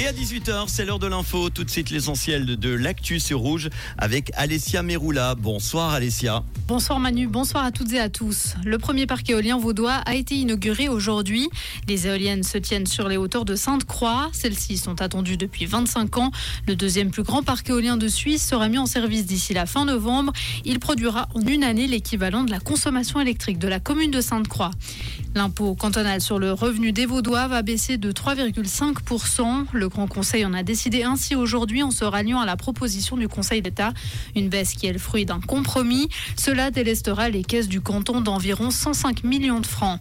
[0.00, 1.50] Et à 18h, c'est l'heure de l'info.
[1.50, 5.34] Tout de suite, l'essentiel de l'actu sur Rouge avec Alessia Meroula.
[5.34, 6.44] Bonsoir Alessia.
[6.68, 8.54] Bonsoir Manu, bonsoir à toutes et à tous.
[8.64, 11.48] Le premier parc éolien vaudois a été inauguré aujourd'hui.
[11.88, 14.30] Les éoliennes se tiennent sur les hauteurs de Sainte-Croix.
[14.32, 16.30] Celles-ci sont attendues depuis 25 ans.
[16.68, 19.84] Le deuxième plus grand parc éolien de Suisse sera mis en service d'ici la fin
[19.84, 20.32] novembre.
[20.64, 24.70] Il produira en une année l'équivalent de la consommation électrique de la commune de Sainte-Croix.
[25.34, 29.66] L'impôt cantonal sur le revenu des Vaudois va baisser de 3,5%.
[29.72, 33.28] Le Grand Conseil en a décidé ainsi aujourd'hui en se ralliant à la proposition du
[33.28, 33.92] Conseil d'État.
[34.36, 36.08] Une baisse qui est le fruit d'un compromis.
[36.36, 40.00] Cela délestera les caisses du canton d'environ 105 millions de francs.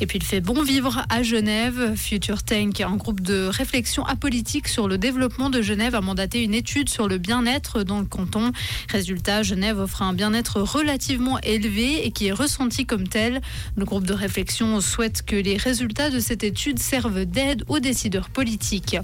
[0.00, 1.94] Et puis il fait bon vivre à Genève.
[1.96, 6.54] Future Tank, un groupe de réflexion apolitique sur le développement de Genève, a mandaté une
[6.54, 8.52] étude sur le bien-être dans le canton.
[8.90, 13.40] Résultat, Genève offre un bien-être relativement élevé et qui est ressenti comme tel.
[13.76, 18.28] Le groupe de réflexion souhaite que les résultats de cette étude servent d'aide aux décideurs
[18.30, 18.96] politiques.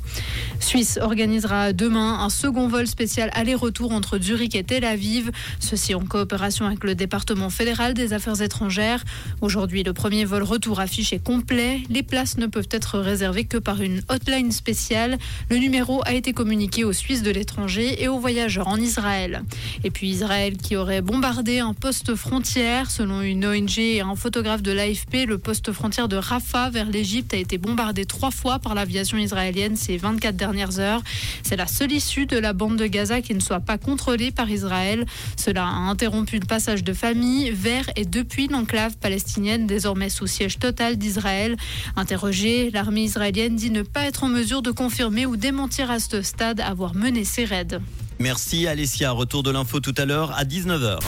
[0.59, 6.00] Suisse organisera demain un second vol spécial aller-retour entre Zurich et Tel Aviv, ceci en
[6.00, 9.03] coopération avec le département fédéral des affaires étrangères.
[9.41, 11.80] Aujourd'hui, le premier vol retour affiché complet.
[11.89, 15.19] Les places ne peuvent être réservées que par une hotline spéciale.
[15.50, 19.42] Le numéro a été communiqué aux Suisses de l'étranger et aux voyageurs en Israël.
[19.84, 22.91] Et puis Israël qui aurait bombardé un poste frontière.
[22.91, 27.34] Selon une ONG et un photographe de l'AFP, le poste frontière de Rafah vers l'Égypte
[27.34, 31.03] a été bombardé trois fois par l'aviation israélienne ces 24 dernières heures.
[31.42, 34.50] C'est la seule issue de la bande de Gaza qui ne soit pas contrôlée par
[34.50, 35.06] Israël.
[35.36, 40.58] Cela a interrompu le passage de familles vers et depuis l'enclave palestinienne désormais sous siège
[40.58, 41.56] total d'Israël.
[41.97, 46.22] Interrogée, l'armée israélienne dit ne pas être en mesure de confirmer ou démentir à ce
[46.22, 47.78] stade avoir mené ces raids.
[48.19, 49.12] Merci Alessia.
[49.12, 50.98] Retour de l'info tout à l'heure à 19h.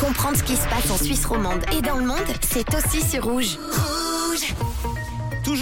[0.00, 3.24] Comprendre ce qui se passe en Suisse romande et dans le monde, c'est aussi sur
[3.24, 3.56] Rouge.
[3.56, 4.01] Rouge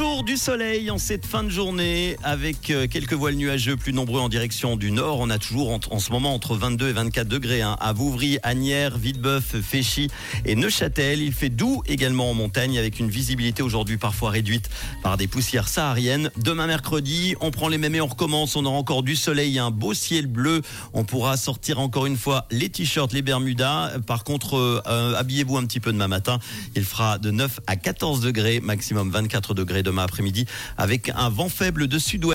[0.00, 4.22] Toujours du soleil en cette fin de journée avec euh, quelques voiles nuageux plus nombreux
[4.22, 5.18] en direction du nord.
[5.20, 8.96] On a toujours en, ce moment entre 22 et 24 degrés hein, à Vouvry, Agnières,
[8.96, 10.08] Villebeuf, Féchy
[10.46, 11.20] et Neuchâtel.
[11.20, 14.70] Il fait doux également en montagne avec une visibilité aujourd'hui parfois réduite
[15.02, 16.30] par des poussières sahariennes.
[16.38, 18.56] Demain mercredi, on prend les mêmes et on recommence.
[18.56, 20.62] On aura encore du soleil, un beau ciel bleu.
[20.94, 23.98] On pourra sortir encore une fois les t-shirts, les bermudas.
[24.06, 26.38] Par contre, euh, euh, habillez-vous un petit peu demain matin.
[26.74, 30.46] Il fera de 9 à 14 degrés, maximum 24 degrés demain après-midi
[30.78, 32.28] avec un vent faible de sud-ouest.